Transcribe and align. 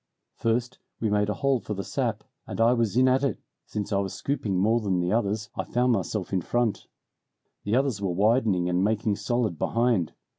"First 0.33 0.79
we 0.99 1.11
made 1.11 1.29
a 1.29 1.35
hole 1.35 1.59
for 1.59 1.75
the 1.75 1.83
sap, 1.83 2.23
and 2.47 2.59
I 2.59 2.73
was 2.73 2.97
in 2.97 3.07
at 3.07 3.23
it, 3.23 3.37
since 3.67 3.93
I 3.93 3.99
was 3.99 4.15
scooping 4.15 4.57
more 4.57 4.79
than 4.79 4.99
the 4.99 5.11
others 5.11 5.51
I 5.55 5.63
found 5.63 5.91
myself 5.91 6.33
in 6.33 6.41
front. 6.41 6.87
The 7.65 7.75
others 7.75 8.01
were 8.01 8.09
widening 8.09 8.67
and 8.67 8.83
making 8.83 9.17
solid 9.17 9.59
behind. 9.59 10.13